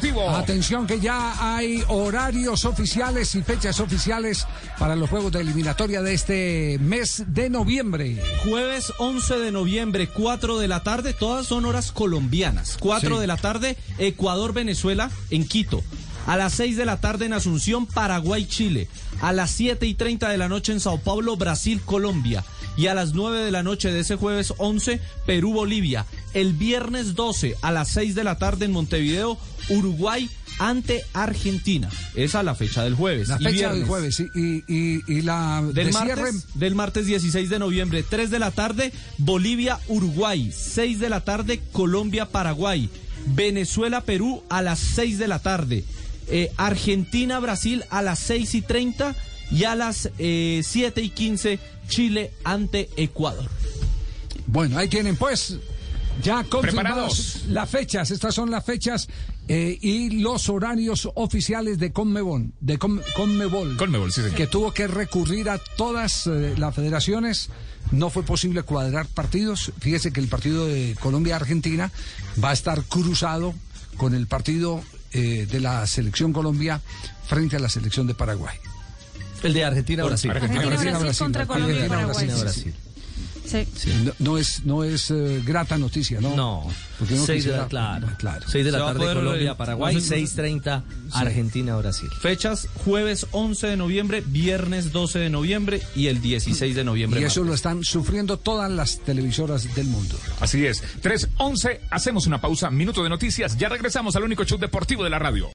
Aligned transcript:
Deportivo. 0.00 0.30
Atención 0.30 0.86
que 0.86 1.00
ya 1.00 1.34
hay 1.56 1.82
horarios 1.88 2.64
oficiales 2.64 3.34
y 3.34 3.42
fechas 3.42 3.80
oficiales 3.80 4.46
para 4.78 4.94
los 4.94 5.10
juegos 5.10 5.32
de 5.32 5.40
eliminatoria 5.40 6.02
de 6.02 6.14
este 6.14 6.78
mes 6.80 7.24
de 7.26 7.50
noviembre. 7.50 8.22
Jueves 8.44 8.92
11 8.98 9.38
de 9.38 9.50
noviembre, 9.50 10.08
4 10.08 10.58
de 10.58 10.68
la 10.68 10.82
tarde, 10.84 11.14
todas 11.14 11.46
son 11.46 11.64
horas 11.64 11.90
colombianas. 11.90 12.76
4 12.78 13.16
Sí. 13.16 13.20
de 13.20 13.26
la 13.26 13.36
tarde, 13.36 13.76
Ecuador-Venezuela 13.98 15.10
en 15.30 15.46
Quito. 15.48 15.82
A 16.26 16.36
las 16.36 16.52
6 16.54 16.76
de 16.76 16.84
la 16.84 17.00
tarde 17.00 17.26
en 17.26 17.32
Asunción, 17.32 17.86
Paraguay-Chile. 17.86 18.88
A 19.20 19.32
las 19.32 19.50
7 19.50 19.86
y 19.86 19.94
30 19.94 20.28
de 20.28 20.38
la 20.38 20.48
noche 20.48 20.72
en 20.72 20.80
Sao 20.80 20.98
Paulo, 20.98 21.36
Brasil-Colombia. 21.36 22.44
Y 22.76 22.86
a 22.86 22.94
las 22.94 23.14
9 23.14 23.38
de 23.44 23.50
la 23.50 23.62
noche 23.64 23.90
de 23.90 24.00
ese 24.00 24.14
jueves 24.16 24.52
11, 24.58 25.00
Perú-Bolivia. 25.26 26.06
El 26.34 26.52
viernes 26.52 27.14
12 27.14 27.56
a 27.62 27.72
las 27.72 27.88
6 27.88 28.14
de 28.14 28.24
la 28.24 28.38
tarde 28.38 28.64
en 28.66 28.72
Montevideo, 28.72 29.38
Uruguay 29.68 30.28
ante 30.58 31.04
Argentina. 31.12 31.88
Esa 32.14 32.40
es 32.40 32.44
la 32.44 32.54
fecha 32.54 32.82
del 32.82 32.94
jueves. 32.94 33.28
La 33.28 33.36
Y 33.36 33.44
fecha 33.44 33.50
del 33.50 33.56
viernes. 33.84 33.88
jueves 33.88 34.14
sí, 34.16 34.26
y, 34.34 34.56
y- 34.72 35.02
y 35.06 35.22
la 35.22 35.62
Del 35.72 35.86
de 35.86 35.92
martes, 35.92 36.14
cierre, 36.14 36.30
del 36.54 36.74
martes 36.74 37.06
16 37.06 37.48
de 37.48 37.58
noviembre, 37.58 38.02
3 38.08 38.30
de 38.30 38.38
la 38.38 38.50
tarde, 38.50 38.92
Bolivia, 39.18 39.78
Uruguay, 39.88 40.52
6 40.54 40.98
de 40.98 41.08
la 41.10 41.20
tarde, 41.24 41.60
Colombia, 41.72 42.26
Paraguay, 42.26 42.88
Venezuela, 43.26 44.00
Perú 44.02 44.42
a 44.48 44.62
las 44.62 44.78
6 44.80 45.18
de 45.18 45.28
la 45.28 45.38
tarde, 45.38 45.84
eh, 46.28 46.50
Argentina, 46.56 47.38
Brasil 47.40 47.84
a 47.90 48.02
las 48.02 48.18
6 48.18 48.54
y 48.54 48.62
30 48.62 49.14
y 49.50 49.64
a 49.64 49.74
las 49.76 50.10
eh, 50.18 50.62
7 50.64 51.00
y 51.02 51.10
15, 51.10 51.58
Chile 51.88 52.32
ante 52.44 52.90
Ecuador. 52.96 53.48
Bueno, 54.46 54.76
ahí 54.78 54.88
tienen 54.88 55.16
pues 55.16 55.56
ya 56.22 56.44
confirmadas 56.44 56.84
Preparados. 56.84 57.42
las 57.48 57.70
fechas. 57.70 58.10
Estas 58.10 58.34
son 58.34 58.50
las 58.50 58.64
fechas 58.64 59.08
eh, 59.48 59.78
y 59.80 60.20
los 60.20 60.48
horarios 60.48 61.08
oficiales 61.14 61.78
de 61.78 61.92
Conmebol, 61.92 62.52
de 62.60 62.78
Conmebol, 62.78 63.76
Conmebol, 63.76 64.12
sí, 64.12 64.22
señor. 64.22 64.36
que 64.36 64.46
tuvo 64.46 64.72
que 64.72 64.86
recurrir 64.86 65.50
a 65.50 65.58
todas 65.58 66.26
eh, 66.26 66.54
las 66.56 66.74
federaciones. 66.74 67.50
No 67.90 68.10
fue 68.10 68.22
posible 68.22 68.62
cuadrar 68.62 69.06
partidos. 69.06 69.72
Fíjese 69.80 70.12
que 70.12 70.20
el 70.20 70.28
partido 70.28 70.66
de 70.66 70.94
Colombia-Argentina 71.00 71.90
va 72.42 72.50
a 72.50 72.52
estar 72.52 72.82
cruzado 72.84 73.54
con 73.96 74.14
el 74.14 74.26
partido 74.26 74.82
eh, 75.12 75.46
de 75.50 75.60
la 75.60 75.86
selección 75.86 76.32
Colombia 76.32 76.82
frente 77.26 77.56
a 77.56 77.58
la 77.58 77.68
selección 77.70 78.06
de 78.06 78.14
Paraguay. 78.14 78.56
El 79.42 79.54
de 79.54 79.64
Argentina, 79.64 80.04
Brasil. 80.04 80.30
Argentina, 80.30 80.62
Argentina, 80.62 80.98
Brasil 80.98 81.18
contra 81.24 81.46
Colombia 81.46 81.88
sí, 83.48 83.66
sí. 83.74 83.90
Sí. 83.90 84.02
No, 84.04 84.12
no 84.18 84.38
es, 84.38 84.64
no 84.64 84.84
es 84.84 85.10
eh, 85.10 85.42
grata 85.44 85.78
noticia, 85.78 86.20
¿no? 86.20 86.34
No, 86.36 86.66
Porque 86.98 87.14
6 87.16 87.26
de 87.26 87.34
quisiera- 87.34 87.58
la, 87.58 87.68
claro, 87.68 88.08
claro. 88.18 88.46
6 88.48 88.64
de 88.64 88.70
la 88.72 88.78
tarde 88.78 89.14
Colombia, 89.14 89.52
eh, 89.52 89.54
Paraguay, 89.56 89.94
no 89.94 90.00
sé- 90.00 90.16
6.30 90.16 90.82
Argentina, 91.12 91.76
Brasil. 91.76 92.08
Fechas 92.20 92.68
jueves 92.84 93.26
11 93.32 93.66
de 93.68 93.76
noviembre, 93.76 94.22
viernes 94.26 94.92
12 94.92 95.18
de 95.18 95.30
noviembre 95.30 95.80
y 95.94 96.06
el 96.08 96.20
16 96.20 96.74
de 96.74 96.84
noviembre. 96.84 97.20
Y 97.20 97.24
eso 97.24 97.40
martes. 97.40 97.48
lo 97.48 97.54
están 97.54 97.84
sufriendo 97.84 98.36
todas 98.38 98.70
las 98.70 98.98
televisoras 99.00 99.74
del 99.74 99.86
mundo. 99.86 100.16
Así 100.40 100.64
es. 100.66 100.82
3.11, 101.02 101.80
hacemos 101.90 102.26
una 102.26 102.40
pausa, 102.40 102.70
minuto 102.70 103.02
de 103.02 103.08
noticias. 103.08 103.56
Ya 103.56 103.68
regresamos 103.68 104.16
al 104.16 104.22
único 104.24 104.44
show 104.44 104.58
deportivo 104.58 105.04
de 105.04 105.10
la 105.10 105.18
radio. 105.18 105.46